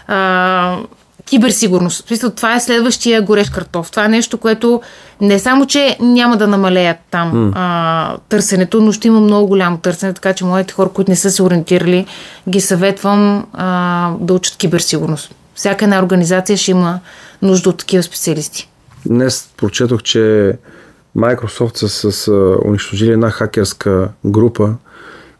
А, 0.08 0.78
киберсигурност. 1.26 2.08
Смисъл, 2.08 2.30
това 2.30 2.56
е 2.56 2.60
следващия 2.60 3.22
горещ 3.22 3.52
картоф. 3.52 3.92
Това 3.92 4.06
е 4.06 4.10
нещо, 4.10 4.38
което 4.38 4.82
не 5.22 5.40
само, 5.40 5.66
че 5.66 5.98
няма 6.00 6.38
да 6.38 6.48
намалеят 6.48 6.98
там 7.12 7.34
mm. 7.34 7.52
а, 7.56 8.18
търсенето, 8.30 8.82
но 8.82 8.92
ще 8.92 9.08
има 9.08 9.20
много 9.20 9.48
голямо 9.48 9.78
търсене, 9.78 10.14
така 10.14 10.34
че 10.34 10.46
моите 10.46 10.74
хора, 10.74 10.90
които 10.90 11.12
не 11.12 11.16
са 11.16 11.32
се 11.32 11.44
ориентирали, 11.44 12.06
ги 12.50 12.62
съветвам 12.62 13.46
а, 13.54 14.12
да 14.20 14.34
учат 14.34 14.58
киберсигурност. 14.58 15.36
Всяка 15.56 15.86
една 15.86 16.04
организация 16.04 16.57
ще 16.57 16.72
има 16.72 17.00
нужда 17.42 17.69
от 17.69 17.78
такива 17.78 18.04
специалисти. 18.04 18.69
Днес 19.06 19.50
прочетох, 19.57 20.04
че 20.04 20.54
Microsoft 21.18 21.78
са 21.78 21.90
с, 21.90 22.12
с 22.12 22.31
унищожили 22.66 23.12
една 23.12 23.30
хакерска 23.30 24.10
група, 24.25 24.75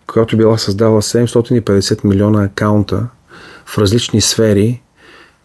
която 0.08 0.38
била 0.38 0.58
създала 0.58 1.02
750 1.02 2.06
милиона 2.06 2.44
акаунта 2.44 3.08
в 3.66 3.78
различни 3.78 4.22
сфери, 4.22 4.82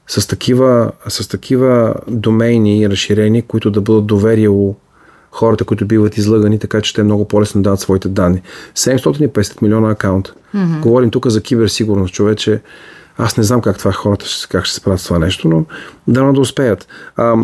с 0.07 0.27
такива, 0.27 0.93
с 1.09 1.29
такива 1.29 1.95
домейни 2.09 2.81
и 2.81 2.91
разширени, 2.91 3.43
които 3.43 3.71
да 3.71 3.81
бъдат 3.81 4.07
доверие 4.07 4.49
у 4.49 4.75
хората, 5.33 5.65
които 5.65 5.87
биват 5.87 6.17
излъгани, 6.17 6.59
така 6.59 6.81
че 6.81 6.95
те 6.95 7.03
много 7.03 7.29
по-лесно 7.29 7.63
дават 7.63 7.81
своите 7.81 8.09
данни. 8.09 8.43
750 8.77 9.63
милиона 9.63 9.91
акаунта. 9.91 10.35
Mm-hmm. 10.55 10.81
Говорим 10.81 11.11
тук 11.11 11.27
за 11.27 11.43
киберсигурност, 11.43 12.15
човече. 12.15 12.61
Аз 13.21 13.37
не 13.37 13.45
знам 13.45 13.61
как 13.61 13.79
това 13.79 13.93
хората 13.93 14.27
как 14.49 14.65
ще 14.65 14.75
се 14.75 14.81
правят 14.81 15.01
с 15.01 15.05
това 15.05 15.19
нещо, 15.19 15.49
но 15.49 15.65
дано 16.09 16.33
да 16.33 16.41
успеят. 16.41 16.89
А, 17.17 17.37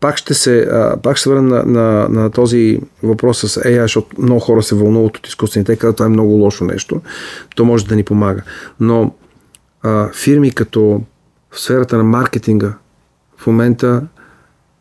пак 0.00 0.16
ще 0.16 0.34
се, 0.34 0.60
а, 0.60 0.96
пак 1.02 1.16
ще 1.16 1.28
върна 1.28 1.42
на, 1.42 1.64
на, 1.64 2.08
на 2.08 2.30
този 2.30 2.80
въпрос 3.02 3.38
с 3.38 3.60
AI, 3.60 3.82
защото 3.82 4.22
много 4.22 4.40
хора 4.40 4.62
се 4.62 4.74
вълнуват 4.74 5.16
от 5.16 5.26
изкуствените, 5.26 5.72
те 5.72 5.78
казват, 5.78 5.96
това 5.96 6.06
е 6.06 6.08
много 6.08 6.32
лошо 6.32 6.64
нещо. 6.64 7.00
То 7.56 7.64
може 7.64 7.86
да 7.86 7.96
ни 7.96 8.02
помага. 8.02 8.42
Но 8.80 9.14
а, 9.82 10.08
фирми 10.12 10.50
като 10.50 11.02
в 11.50 11.60
сферата 11.60 11.96
на 11.96 12.04
маркетинга 12.04 12.74
в 13.36 13.46
момента 13.46 14.02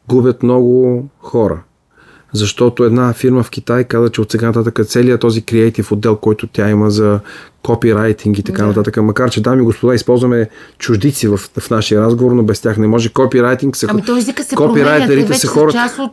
губят 0.07 0.43
много 0.43 1.05
хора. 1.19 1.63
Защото 2.33 2.83
една 2.83 3.13
фирма 3.13 3.43
в 3.43 3.49
Китай 3.49 3.83
каза, 3.83 4.09
че 4.09 4.21
от 4.21 4.31
сега 4.31 4.47
нататък 4.47 4.87
целият 4.87 5.21
този 5.21 5.41
креатив 5.41 5.91
отдел, 5.91 6.15
който 6.15 6.47
тя 6.47 6.69
има 6.69 6.91
за 6.91 7.19
копирайтинг 7.63 8.39
и 8.39 8.43
така 8.43 8.61
Да. 8.61 8.67
нататък. 8.67 8.97
Макар, 8.97 9.29
че 9.29 9.41
дами 9.41 9.61
и 9.61 9.65
господа, 9.65 9.95
използваме 9.95 10.49
чуждици 10.79 11.27
в, 11.27 11.37
в 11.37 11.69
нашия 11.69 12.01
разговор, 12.01 12.31
но 12.31 12.43
без 12.43 12.61
тях 12.61 12.77
не 12.77 12.87
може. 12.87 13.09
Копирайтинг 13.09 13.75
са... 13.75 13.87
Ами 13.89 14.01
то 14.01 14.17
езика 14.17 14.43
се 14.43 14.55
променя. 14.55 15.33
Са 15.33 15.47
хората, 15.47 15.77
част 15.77 15.99
от... 15.99 16.11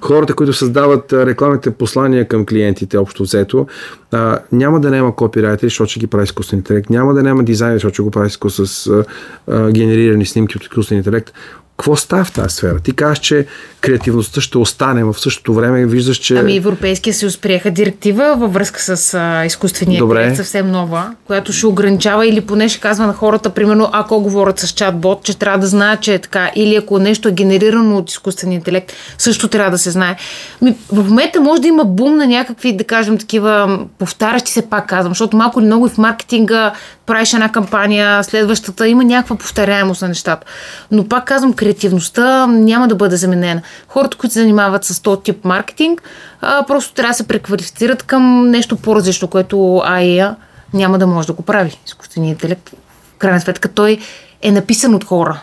хората, 0.00 0.34
които 0.34 0.52
създават 0.52 1.12
рекламните 1.12 1.70
послания 1.70 2.28
към 2.28 2.46
клиентите, 2.46 2.98
общо 2.98 3.22
взето, 3.22 3.66
а, 4.12 4.38
няма 4.52 4.80
да 4.80 4.90
няма 4.90 5.16
копирайтери, 5.16 5.66
защото 5.68 5.90
ще 5.90 6.00
ги 6.00 6.06
прави 6.06 6.24
изкуствен 6.24 6.58
интелект. 6.58 6.90
Няма 6.90 7.14
да 7.14 7.22
няма 7.22 7.44
дизайнер, 7.44 7.76
защото 7.76 7.94
ще 7.94 8.02
го 8.02 8.10
прави 8.10 8.30
с 8.30 8.86
а, 8.86 9.04
а, 9.48 9.70
генерирани 9.70 10.26
снимки 10.26 10.56
от 10.56 10.62
изкуствен 10.62 10.98
интелект. 10.98 11.32
Какво 11.76 11.96
става 11.96 12.24
в 12.24 12.32
тази 12.32 12.54
сфера? 12.54 12.78
Ти 12.78 12.92
казваш, 12.92 13.18
че 13.18 13.46
креативността 13.80 14.40
ще 14.40 14.58
остане, 14.58 15.04
в 15.04 15.14
същото 15.18 15.54
време 15.54 15.86
виждаш, 15.86 16.16
че... 16.16 16.36
Ами 16.36 16.56
Европейския 16.56 17.14
съюз 17.14 17.38
приеха 17.38 17.70
директива 17.70 18.34
във 18.38 18.52
връзка 18.52 18.96
с 18.96 19.14
а, 19.14 19.44
изкуствения 19.44 19.98
Добре. 19.98 20.18
интелект, 20.18 20.36
съвсем 20.36 20.70
нова, 20.70 21.14
която 21.26 21.52
ще 21.52 21.66
ограничава 21.66 22.26
или 22.26 22.40
поне 22.40 22.68
ще 22.68 22.80
казва 22.80 23.06
на 23.06 23.12
хората, 23.12 23.50
примерно, 23.50 23.88
ако 23.92 24.20
говорят 24.20 24.58
с 24.58 24.68
чат-бот, 24.68 25.22
че 25.22 25.38
трябва 25.38 25.58
да 25.58 25.66
знаят, 25.66 26.00
че 26.00 26.14
е 26.14 26.18
така. 26.18 26.50
Или 26.56 26.76
ако 26.76 26.98
нещо 26.98 27.28
е 27.28 27.32
генерирано 27.32 27.96
от 27.96 28.10
изкуствения 28.10 28.56
интелект, 28.56 28.92
също 29.18 29.48
трябва 29.48 29.70
да 29.70 29.78
се 29.78 29.90
знае. 29.90 30.16
Ми, 30.62 30.76
в 30.92 31.04
момента 31.08 31.40
може 31.40 31.62
да 31.62 31.68
има 31.68 31.84
бум 31.84 32.16
на 32.16 32.26
някакви, 32.26 32.76
да 32.76 32.84
кажем, 32.84 33.18
такива 33.18 33.80
повтарящи 33.98 34.52
се, 34.52 34.62
пак 34.62 34.88
казвам, 34.88 35.10
защото 35.10 35.36
малко 35.36 35.60
или 35.60 35.66
много 35.66 35.86
и 35.86 35.90
в 35.90 35.98
маркетинга 35.98 36.72
правиш 37.06 37.32
една 37.32 37.52
кампания, 37.52 38.24
следващата 38.24 38.88
има 38.88 39.04
някаква 39.04 39.36
повторяемост 39.36 40.02
на 40.02 40.08
нещата. 40.08 40.46
Но 40.90 41.08
пак 41.08 41.24
казвам, 41.24 41.52
креативността 41.62 42.46
няма 42.46 42.88
да 42.88 42.94
бъде 42.94 43.16
заменена. 43.16 43.62
Хората, 43.88 44.16
които 44.16 44.32
се 44.32 44.40
занимават 44.40 44.84
с 44.84 45.00
този 45.02 45.22
тип 45.22 45.44
маркетинг, 45.44 46.02
а, 46.40 46.66
просто 46.66 46.94
трябва 46.94 47.10
да 47.10 47.14
се 47.14 47.28
преквалифицират 47.28 48.02
към 48.02 48.50
нещо 48.50 48.76
по-различно, 48.76 49.28
което 49.28 49.56
AI 49.56 50.34
няма 50.74 50.98
да 50.98 51.06
може 51.06 51.26
да 51.26 51.32
го 51.32 51.42
прави. 51.42 51.78
Изкуственият 51.86 52.36
интелект, 52.36 52.70
в 53.14 53.18
крайна 53.18 53.40
сметка, 53.40 53.68
той 53.68 53.98
е 54.42 54.52
написан 54.52 54.94
от 54.94 55.04
хора. 55.04 55.40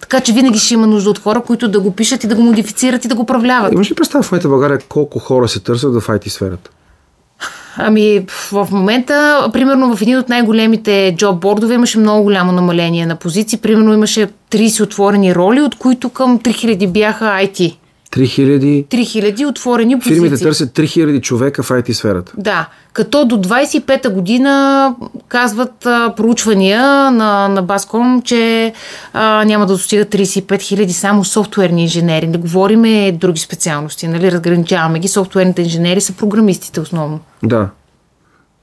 Така 0.00 0.20
че 0.20 0.32
винаги 0.32 0.58
ще 0.58 0.74
има 0.74 0.86
нужда 0.86 1.10
от 1.10 1.18
хора, 1.18 1.42
които 1.42 1.68
да 1.68 1.80
го 1.80 1.90
пишат 1.90 2.24
и 2.24 2.26
да 2.26 2.34
го 2.34 2.42
модифицират 2.42 3.04
и 3.04 3.08
да 3.08 3.14
го 3.14 3.22
управляват. 3.22 3.72
Имаш 3.72 3.90
ли 3.90 3.94
представа 3.94 4.22
в 4.22 4.32
момента 4.32 4.48
в 4.48 4.50
България 4.50 4.78
колко 4.88 5.18
хора 5.18 5.48
се 5.48 5.60
търсят 5.60 5.94
в 5.94 6.06
IT 6.06 6.28
сферата? 6.28 6.70
Ами, 7.76 8.26
в 8.52 8.68
момента, 8.70 9.48
примерно 9.52 9.96
в 9.96 10.02
един 10.02 10.18
от 10.18 10.28
най-големите 10.28 11.14
джоб-бордове 11.18 11.74
имаше 11.74 11.98
много 11.98 12.22
голямо 12.22 12.52
намаление 12.52 13.06
на 13.06 13.16
позиции. 13.16 13.58
Примерно 13.58 13.94
имаше 13.94 14.28
30 14.50 14.82
отворени 14.82 15.34
роли, 15.34 15.60
от 15.60 15.74
които 15.74 16.08
към 16.08 16.38
3000 16.38 16.88
бяха 16.88 17.24
IT. 17.24 17.76
3000... 18.12 18.86
3000 18.86 19.48
отворени 19.48 19.98
позиции. 19.98 20.14
Фирмите 20.14 20.42
търсят 20.42 20.70
3000 20.70 21.20
човека 21.20 21.62
в 21.62 21.68
IT 21.68 21.92
сферата. 21.92 22.32
Да, 22.36 22.68
като 22.92 23.24
до 23.24 23.36
25-та 23.36 24.10
година 24.10 24.94
казват 25.28 25.86
а, 25.86 26.14
проучвания 26.16 27.10
на, 27.10 27.48
на 27.48 27.62
Баском, 27.62 28.22
че 28.22 28.72
а, 29.12 29.44
няма 29.44 29.66
да 29.66 29.72
достигат 29.72 30.08
35 30.08 30.60
хиляди 30.60 30.92
само 30.92 31.24
софтуерни 31.24 31.82
инженери. 31.82 32.26
Не 32.26 32.38
говориме 32.38 33.12
други 33.12 33.40
специалности, 33.40 34.08
нали? 34.08 34.32
разграничаваме 34.32 34.98
ги. 34.98 35.08
Софтуерните 35.08 35.62
инженери 35.62 36.00
са 36.00 36.12
програмистите 36.12 36.80
основно. 36.80 37.20
Да. 37.42 37.68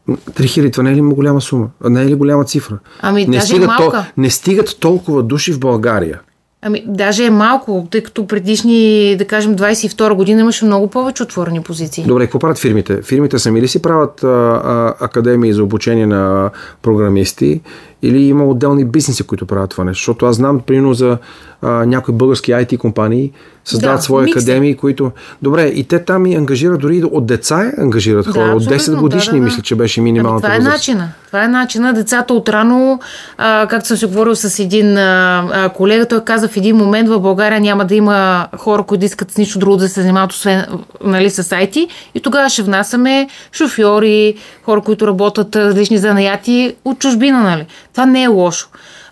3000, 0.10 0.72
това 0.72 0.84
не 0.84 0.92
е 0.92 0.96
ли 0.96 1.02
голяма 1.02 1.42
сума? 1.42 1.68
Не 1.90 2.02
е 2.02 2.06
ли 2.06 2.16
голяма 2.16 2.46
цифра? 2.46 2.78
Ами, 3.02 3.26
не, 3.26 3.38
даже 3.38 3.48
стигат 3.48 3.68
малка. 3.68 4.12
не 4.18 4.30
стигат 4.30 4.78
толкова 4.80 5.24
души 5.24 5.54
в 5.54 5.60
България. 5.60 6.20
Ами, 6.62 6.84
даже 6.88 7.26
е 7.26 7.30
малко, 7.30 7.88
тъй 7.92 8.04
като 8.04 8.28
предишни, 8.28 9.16
да 9.18 9.26
кажем, 9.26 9.56
22 9.56 10.14
година 10.14 10.42
имаше 10.42 10.66
много 10.66 10.88
повече 10.88 11.24
отворени 11.24 11.62
позиции. 11.62 12.04
Добре, 12.04 12.24
какво 12.24 12.40
правят 12.40 12.58
фирмите? 12.58 13.02
Фирмите 13.02 13.40
сами 13.40 13.62
ли 13.62 13.68
си 13.68 13.82
правят 13.82 14.24
а, 14.24 14.28
а, 14.28 15.06
академии 15.06 15.54
за 15.54 15.64
обучение 15.64 16.06
на 16.06 16.50
програмисти 16.82 17.62
или 18.02 18.24
има 18.24 18.46
отделни 18.46 18.86
бизнеси, 18.86 19.24
които 19.24 19.46
правят 19.46 19.70
това 19.70 19.84
нещо? 19.84 20.02
Защото 20.02 20.26
аз 20.26 20.36
знам, 20.36 20.60
примерно, 20.60 20.94
за 20.94 21.18
а, 21.62 21.86
някои 21.86 22.14
български 22.14 22.52
IT 22.52 22.78
компании 22.78 23.32
създават 23.66 23.98
Да, 23.98 24.02
свои 24.02 24.26
микс 24.26 24.36
е. 24.36 24.40
академии, 24.40 24.76
които... 24.76 25.12
Добре, 25.42 25.66
и 25.66 25.84
те 25.84 26.06
там 26.06 26.26
и 26.26 26.36
ангажират, 26.36 26.80
дори 26.82 26.98
и 26.98 27.04
от 27.04 27.26
деца 27.26 27.72
ангажират 27.78 28.26
Да, 28.26 28.32
хора. 28.32 28.56
от 28.56 28.64
10 28.64 28.76
абсолютно, 28.76 29.02
годишни, 29.02 29.32
да, 29.34 29.38
да, 29.40 29.44
мисля, 29.44 29.62
че 29.62 29.76
беше 29.76 30.00
Ами, 30.00 30.04
минималната 30.12 30.44
това 30.44 30.56
е 30.56 30.58
възраст. 30.58 30.76
начина. 30.78 31.10
Това 31.28 31.44
е 31.44 31.48
начина. 31.48 31.94
Децата 31.94 32.34
отрано, 32.34 33.00
а, 33.38 33.68
както 33.70 33.88
съм 33.88 33.98
си 33.98 34.06
говорил 34.06 34.36
с 34.36 34.60
един 34.60 34.98
а, 34.98 35.44
а, 35.54 35.70
колега, 35.70 36.06
той 36.06 36.24
каза 36.24 36.48
в 36.48 36.58
един 36.58 36.76
момент 36.76 37.10
в 37.10 37.20
България 37.20 37.62
няма 37.62 37.86
да 37.86 37.96
има 37.96 38.48
хора, 38.58 38.84
които 38.84 39.06
искат 39.06 39.32
с 39.32 39.38
нищо 39.38 39.60
друго 39.60 39.78
да 39.78 39.90
се 39.90 40.02
занимават, 40.02 40.32
освен 40.32 40.66
нали, 41.04 41.30
с 41.30 41.44
IT. 41.44 41.88
И 42.16 42.20
тогава 42.20 42.50
ще 42.50 42.64
внасяме 42.64 43.28
шофьори, 43.52 44.36
хора, 44.64 44.82
които 44.82 45.08
работят 45.08 45.56
различни 45.56 45.98
занаяти 45.98 46.76
от 46.86 47.00
чужбина. 47.00 47.44
Нали. 47.44 47.66
Това 47.94 48.06
не 48.06 48.24
е 48.24 48.28
лошо. 48.28 48.68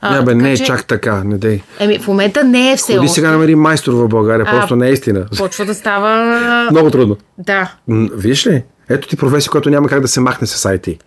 А, 0.06 0.16
Не, 0.16 0.22
бе, 0.22 0.36
не 0.36 0.52
е 0.52 0.58
че- 0.58 0.64
чак 0.64 0.86
така, 0.86 1.22
не 1.26 1.38
дей. 1.38 1.62
Еми, 1.80 2.00
в 2.00 2.08
момента 2.08 2.44
не 2.44 2.72
е 2.72 2.78
все 2.78 2.94
Ходи 2.94 3.06
още. 3.06 3.14
сега 3.14 3.32
намери 3.32 3.56
майстор 3.56 3.94
в 3.94 4.08
България, 4.08 4.46
А, 4.50 4.52
просто 4.52 4.76
не 4.76 4.88
е 4.88 4.92
истина. 4.92 5.26
Почва 5.38 5.66
да 5.66 5.74
става... 5.74 6.68
Много 6.72 6.92
трудно. 6.92 7.18
Да, 7.38 7.72
Виж 8.14 8.48
ли? 8.48 8.64
Ето 8.90 9.08
ти 9.08 9.16
професия, 9.18 9.52
която 9.52 9.70
няма 9.70 9.88
как 9.88 10.02
да 10.02 10.08
се 10.08 10.20
махне 10.20 10.48
с 10.48 10.70
IT. 10.70 10.98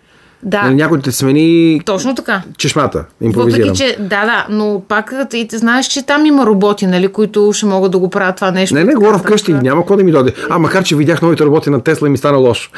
да. 0.42 0.62
Нали, 0.62 0.74
Някой 0.74 0.98
да 0.98 1.04
те 1.04 1.12
смени 1.12 1.80
Точно 1.84 2.14
така. 2.14 2.42
чешмата. 2.58 3.04
Импровизирам. 3.20 3.68
Въпреки, 3.68 3.78
че 3.80 3.96
да, 4.00 4.24
да, 4.24 4.46
но 4.50 4.82
пак 4.88 5.12
и 5.34 5.48
ти 5.48 5.58
знаеш, 5.58 5.86
че 5.86 6.02
там 6.02 6.26
има 6.26 6.46
роботи, 6.46 6.86
нали, 6.86 7.08
които 7.08 7.50
ще 7.54 7.66
могат 7.66 7.92
да 7.92 7.98
го 7.98 8.10
правят 8.10 8.36
това 8.36 8.50
нещо. 8.50 8.74
Не, 8.74 8.84
не, 8.84 8.94
говоря 8.94 9.18
вкъщи, 9.18 9.52
няма 9.52 9.80
какво 9.82 9.96
да 9.96 10.04
ми 10.04 10.12
дойде. 10.12 10.32
А, 10.50 10.58
макар, 10.58 10.84
че 10.84 10.96
видях 10.96 11.22
новите 11.22 11.44
работи 11.44 11.70
на 11.70 11.80
Тесла 11.80 12.08
и 12.08 12.10
ми 12.10 12.18
стана 12.18 12.38
лошо. 12.38 12.70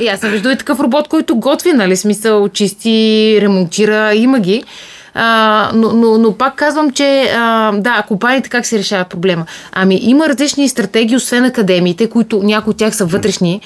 И 0.00 0.08
аз 0.08 0.20
съм 0.20 0.30
виждал 0.30 0.50
и 0.50 0.56
такъв 0.56 0.80
робот, 0.80 1.08
който 1.08 1.36
готви, 1.36 1.72
нали, 1.72 1.96
смисъл, 1.96 2.48
чисти, 2.48 2.88
ремонтира, 3.42 4.14
има 4.14 4.40
ги. 4.40 4.64
А, 5.20 5.70
но, 5.74 5.92
но, 5.92 6.18
но 6.18 6.32
пак 6.32 6.54
казвам, 6.54 6.90
че 6.90 7.32
а, 7.36 7.72
да, 7.72 8.04
компаниите 8.08 8.48
как 8.48 8.66
се 8.66 8.78
решават 8.78 9.08
проблема? 9.08 9.46
Ами 9.72 9.98
има 10.02 10.28
различни 10.28 10.68
стратегии, 10.68 11.16
освен 11.16 11.44
академиите, 11.44 12.10
които 12.10 12.42
някои 12.42 12.70
от 12.70 12.76
тях 12.76 12.96
са 12.96 13.06
вътрешни, 13.06 13.60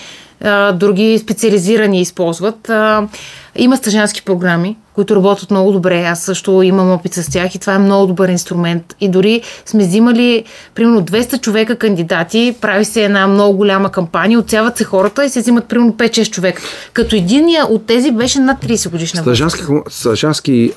а, 0.45 0.73
други 0.73 1.19
специализирани 1.19 2.01
използват. 2.01 2.71
А, 2.71 3.09
има 3.57 3.77
стъжански 3.77 4.23
програми, 4.23 4.77
които 4.95 5.17
работят 5.17 5.51
много 5.51 5.73
добре. 5.73 6.03
Аз 6.03 6.23
също 6.23 6.63
имам 6.63 6.91
опит 6.91 7.15
с 7.15 7.31
тях 7.31 7.55
и 7.55 7.59
това 7.59 7.75
е 7.75 7.79
много 7.79 8.07
добър 8.07 8.29
инструмент. 8.29 8.97
И 9.01 9.09
дори 9.09 9.43
сме 9.67 9.87
взимали 9.87 10.45
примерно 10.75 11.03
200 11.03 11.41
човека 11.41 11.77
кандидати, 11.77 12.57
прави 12.61 12.85
се 12.85 13.05
една 13.05 13.27
много 13.27 13.57
голяма 13.57 13.91
кампания, 13.91 14.39
отсяват 14.39 14.77
се 14.77 14.85
хората 14.85 15.25
и 15.25 15.29
се 15.29 15.41
взимат 15.41 15.65
примерно 15.65 15.93
5-6 15.93 16.31
човека. 16.31 16.63
Като 16.93 17.17
единия 17.17 17.67
от 17.67 17.87
тези 17.87 18.11
беше 18.11 18.41
над 18.41 18.65
30 18.65 18.91
годишна 18.91 19.23
възраст. 19.23 19.65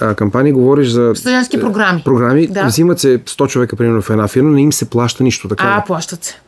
А, 0.01 0.15
кампании 0.15 0.51
говориш 0.51 0.88
за 0.88 1.12
Стъжански 1.15 1.60
програми. 1.60 2.01
програми. 2.05 2.48
Да. 2.48 2.65
Взимат 2.65 3.00
се 3.00 3.19
100 3.19 3.48
човека, 3.48 3.75
примерно, 3.75 4.01
в 4.01 4.10
една 4.10 4.27
фирма, 4.27 4.51
не 4.51 4.62
им 4.62 4.74
се 4.74 4.89
плаща 4.89 5.24
нищо. 5.24 5.48
Така. 5.48 5.63
А, 5.77 5.84
плащат 5.88 6.24
се. 6.24 6.39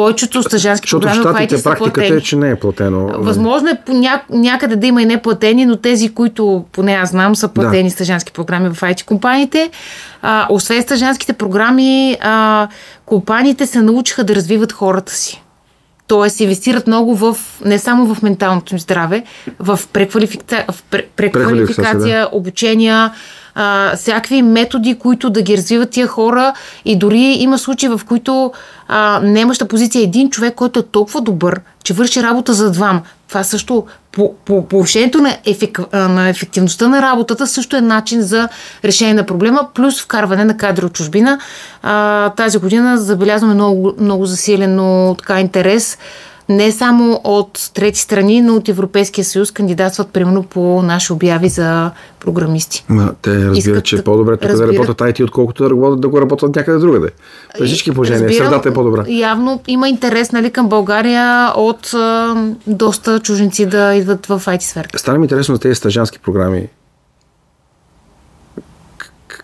Повечето 0.00 0.42
стъжански 0.42 0.86
Защото 0.86 1.06
програми 1.06 1.46
в 1.46 1.58
са 1.58 1.64
практиката 1.64 2.00
е, 2.00 2.08
платени. 2.08 2.22
че 2.22 2.36
не 2.36 2.50
е 2.50 2.56
платено. 2.56 3.10
Възможно 3.18 3.68
е 3.68 3.80
по 3.86 3.92
ня... 3.92 4.22
някъде 4.30 4.76
да 4.76 4.86
има 4.86 5.02
и 5.02 5.04
неплатени, 5.04 5.66
но 5.66 5.76
тези, 5.76 6.14
които 6.14 6.64
поне 6.72 6.92
аз 6.92 7.10
знам, 7.10 7.36
са 7.36 7.48
платени 7.48 7.88
да. 7.88 7.90
стъжански 7.90 8.32
програми 8.32 8.68
в 8.68 8.80
IT 8.80 9.04
компаниите. 9.04 9.70
А, 10.22 10.46
освен 10.50 10.82
стъжанските 10.82 11.32
програми, 11.32 12.16
а, 12.20 12.68
компаниите 13.06 13.66
се 13.66 13.82
научиха 13.82 14.24
да 14.24 14.34
развиват 14.34 14.72
хората 14.72 15.12
си. 15.12 15.42
Тоест, 16.06 16.40
инвестират 16.40 16.86
много 16.86 17.16
в, 17.16 17.36
не 17.64 17.78
само 17.78 18.14
в 18.14 18.22
менталното 18.22 18.74
им 18.74 18.78
здраве, 18.78 19.24
в, 19.58 19.80
преквалифика... 19.92 20.64
в 20.70 20.82
пре- 20.90 21.06
преквалификация, 21.16 21.16
Преквалификация, 21.16 22.28
обучения, 22.32 23.12
а, 23.54 23.96
всякакви 23.96 24.42
методи, 24.42 24.98
които 24.98 25.30
да 25.30 25.42
ги 25.42 25.56
развиват 25.56 25.90
тия 25.90 26.06
хора. 26.06 26.54
И 26.84 26.96
дори 26.96 27.20
има 27.20 27.58
случаи, 27.58 27.88
в 27.88 28.00
които 28.08 28.52
а, 28.88 29.20
немаща 29.22 29.68
позиция 29.68 30.00
е 30.00 30.02
един 30.02 30.30
човек, 30.30 30.54
който 30.54 30.80
е 30.80 30.82
толкова 30.82 31.20
добър, 31.20 31.60
че 31.84 31.94
върши 31.94 32.22
работа 32.22 32.54
за 32.54 32.70
двама. 32.70 33.02
Това 33.28 33.44
също, 33.44 33.86
по, 34.12 34.34
по 34.68 34.84
на, 35.14 35.36
ефик, 35.46 35.80
а, 35.92 36.08
на 36.08 36.28
ефективността 36.28 36.88
на 36.88 37.02
работата, 37.02 37.46
също 37.46 37.76
е 37.76 37.80
начин 37.80 38.22
за 38.22 38.48
решение 38.84 39.14
на 39.14 39.26
проблема, 39.26 39.68
плюс 39.74 40.02
вкарване 40.02 40.44
на 40.44 40.56
кадри 40.56 40.84
от 40.84 40.92
чужбина. 40.92 41.38
А, 41.82 42.30
тази 42.30 42.58
година 42.58 42.98
забелязваме 42.98 43.54
много, 43.54 43.92
много 43.98 44.26
засилено 44.26 45.14
така 45.18 45.40
интерес 45.40 45.98
не 46.50 46.72
само 46.72 47.20
от 47.24 47.70
трети 47.74 48.00
страни, 48.00 48.40
но 48.42 48.54
от 48.56 48.68
Европейския 48.68 49.24
съюз 49.24 49.50
кандидатстват 49.50 50.08
примерно 50.08 50.42
по 50.42 50.82
наши 50.82 51.12
обяви 51.12 51.48
за 51.48 51.90
програмисти. 52.20 52.84
Ма, 52.88 53.14
те 53.22 53.34
разбират, 53.34 53.56
Искат 53.56 53.84
че 53.84 53.96
е 53.96 53.98
да- 53.98 54.04
по-добре 54.04 54.36
тук 54.36 54.42
да 54.42 54.48
разбират. 54.48 54.74
работят 54.74 54.98
IT, 54.98 55.24
отколкото 55.24 55.62
да, 55.62 55.70
работят, 55.70 56.00
да 56.00 56.08
го 56.08 56.20
работят 56.20 56.56
някъде 56.56 56.78
другаде. 56.78 57.08
При 57.58 57.66
всички 57.66 57.92
положения, 57.92 58.28
Разбирам, 58.28 58.46
средата 58.46 58.68
е 58.68 58.72
по-добра. 58.72 59.04
Явно 59.08 59.60
има 59.66 59.88
интерес 59.88 60.32
нали, 60.32 60.50
към 60.50 60.68
България 60.68 61.52
от 61.56 61.94
а, 61.94 62.34
доста 62.66 63.20
чуженци 63.20 63.66
да 63.66 63.94
идват 63.94 64.26
в 64.26 64.42
IT 64.46 64.60
сферата. 64.60 64.98
Стана 64.98 65.18
ми 65.18 65.24
интересно 65.24 65.54
за 65.54 65.60
тези 65.60 65.74
стажански 65.74 66.18
програми. 66.18 66.68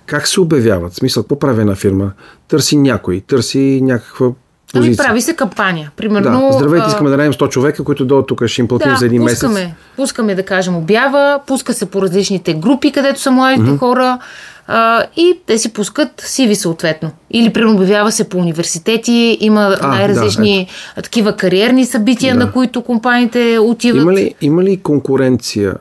Как 0.07 0.29
се 0.29 0.41
обявяват? 0.41 0.93
В 0.93 0.97
смисъл, 0.97 1.25
една 1.43 1.75
фирма? 1.75 2.13
Търси 2.49 2.77
някой, 2.77 3.21
търси 3.27 3.81
някаква 3.83 4.31
позиция. 4.73 4.97
Ами 5.03 5.09
прави 5.09 5.23
се 5.23 5.37
кампания. 5.37 5.91
Примерно, 5.97 6.49
Да, 6.53 6.59
здравейте, 6.59 6.87
искаме 6.89 7.11
да 7.11 7.17
наемем 7.17 7.33
100 7.33 7.49
човека, 7.49 7.85
които 7.85 8.05
дойдат 8.05 8.27
тук, 8.27 8.47
ще 8.47 8.61
им 8.61 8.69
платим 8.69 8.91
да, 8.91 8.97
за 8.97 9.07
един 9.07 9.23
пускаме, 9.23 9.55
месец. 9.55 9.71
Пускаме, 9.97 10.35
да 10.35 10.43
кажем, 10.43 10.77
обява, 10.77 11.41
пуска 11.47 11.73
се 11.73 11.87
по 11.87 12.03
различните 12.03 12.55
групи, 12.55 12.93
където 12.93 13.21
са 13.21 13.31
младите 13.31 13.71
mm-hmm. 13.71 13.79
хора 13.79 14.19
а, 14.67 15.05
и 15.17 15.41
те 15.47 15.59
си 15.59 15.73
пускат 15.73 16.21
сиви 16.27 16.55
съответно. 16.55 17.11
Или 17.31 17.53
примерно 17.53 17.75
обявява 17.75 18.13
се 18.13 18.29
по 18.29 18.39
университети, 18.39 19.39
има 19.41 19.77
А, 19.81 19.89
най-различни 19.89 20.69
да, 20.97 21.03
такива 21.03 21.37
кариерни 21.37 21.87
събития, 21.87 22.35
Да. 22.35 22.45
на 22.45 22.53
които 22.53 22.83
компаниите 22.83 23.59
отиват. 23.59 24.03
Има 24.03 24.13
ли, 24.13 24.35
има 24.41 24.65
ли 24.65 24.77
конкуренция 24.77 25.75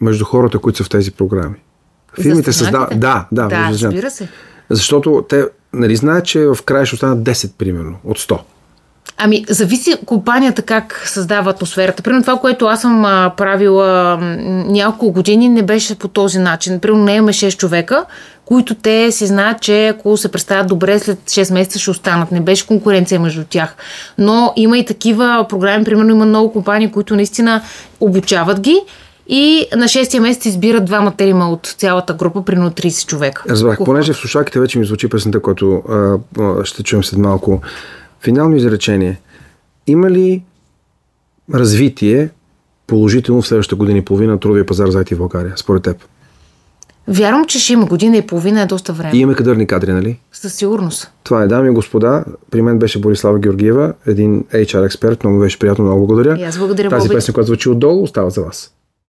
между 0.00 0.24
хората, 0.24 0.58
които 0.58 0.78
са 0.78 0.84
в 0.84 0.88
тези 0.88 1.10
програми? 1.10 1.56
Фирмите 2.20 2.52
създават. 2.52 3.00
Да, 3.00 3.26
да, 3.32 3.46
Да, 3.48 3.68
разбира 3.70 4.10
се. 4.10 4.28
Защото 4.70 5.24
те 5.28 5.44
нали 5.72 5.96
знаят, 5.96 6.24
че 6.24 6.46
в 6.46 6.58
края 6.64 6.86
ще 6.86 6.94
останат 6.94 7.18
10, 7.18 7.52
примерно, 7.58 7.96
от 8.04 8.18
100. 8.18 8.38
Ами, 9.22 9.44
зависи 9.48 9.96
компанията 10.06 10.62
как 10.62 11.02
създава 11.06 11.50
атмосферата. 11.50 12.02
Примерно 12.02 12.22
това, 12.22 12.38
което 12.38 12.66
аз 12.66 12.80
съм 12.80 13.04
а, 13.04 13.32
правила 13.36 14.18
няколко 14.66 15.12
години, 15.12 15.48
не 15.48 15.62
беше 15.62 15.98
по 15.98 16.08
този 16.08 16.38
начин. 16.38 16.80
Примерно 16.80 17.04
не 17.04 17.14
имаме 17.14 17.32
6 17.32 17.56
човека, 17.56 18.04
които 18.44 18.74
те 18.74 19.12
си 19.12 19.26
знаят, 19.26 19.60
че 19.60 19.88
ако 19.88 20.16
се 20.16 20.32
представят 20.32 20.66
добре, 20.66 20.98
след 20.98 21.18
6 21.18 21.52
месеца 21.52 21.78
ще 21.78 21.90
останат. 21.90 22.32
Не 22.32 22.40
беше 22.40 22.66
конкуренция 22.66 23.20
между 23.20 23.44
тях. 23.44 23.76
Но 24.18 24.52
има 24.56 24.78
и 24.78 24.84
такива 24.84 25.46
програми, 25.48 25.84
примерно 25.84 26.10
има 26.10 26.26
много 26.26 26.52
компании, 26.52 26.90
които 26.90 27.16
наистина 27.16 27.62
обучават 28.00 28.60
ги 28.60 28.80
и 29.32 29.66
на 29.76 29.84
6 29.84 30.18
месец 30.18 30.46
избират 30.46 30.84
двама 30.84 31.16
трима 31.16 31.50
от 31.50 31.74
цялата 31.78 32.14
група, 32.14 32.44
примерно 32.44 32.70
30 32.70 33.06
човека. 33.06 33.44
Разбрах, 33.48 33.78
понеже 33.84 34.12
в 34.12 34.16
слушалките 34.16 34.60
вече 34.60 34.78
ми 34.78 34.84
звучи 34.84 35.08
песента, 35.08 35.40
която 35.40 35.82
а, 35.88 36.18
а, 36.42 36.64
ще 36.64 36.82
чуем 36.82 37.04
след 37.04 37.18
малко. 37.18 37.60
Финално 38.20 38.56
изречение. 38.56 39.20
Има 39.86 40.10
ли 40.10 40.42
развитие 41.54 42.28
положително 42.86 43.42
в 43.42 43.46
следващата 43.46 43.76
година 43.76 43.98
и 43.98 44.04
половина 44.04 44.32
на 44.32 44.40
трудовия 44.40 44.66
пазар 44.66 44.88
за 44.88 45.04
IT 45.04 45.14
в 45.14 45.18
България, 45.18 45.52
според 45.56 45.82
теб? 45.82 45.96
Вярвам, 47.08 47.44
че 47.44 47.58
ще 47.58 47.72
има 47.72 47.86
година 47.86 48.16
и 48.16 48.26
половина, 48.26 48.62
е 48.62 48.66
доста 48.66 48.92
време. 48.92 49.10
И 49.14 49.18
имаме 49.18 49.36
кадърни 49.36 49.66
кадри, 49.66 49.92
нали? 49.92 50.18
Със 50.32 50.54
сигурност. 50.54 51.12
Това 51.24 51.42
е, 51.42 51.46
дами 51.46 51.68
и 51.68 51.72
господа. 51.72 52.24
При 52.50 52.62
мен 52.62 52.78
беше 52.78 53.00
Борислава 53.00 53.38
Георгиева, 53.38 53.92
един 54.06 54.44
HR 54.44 54.86
експерт. 54.86 55.24
Много 55.24 55.40
беше 55.40 55.58
приятно, 55.58 55.84
много 55.84 56.06
благодаря. 56.06 56.36
И 56.38 56.44
аз 56.44 56.58
благодаря, 56.58 56.88
Тази 56.88 57.08
Боби. 57.08 57.14
песен, 57.14 57.34
която 57.34 57.46
звучи 57.46 57.68
отдолу, 57.68 58.02
остава 58.02 58.30
за 58.30 58.42
вас. 58.42 58.72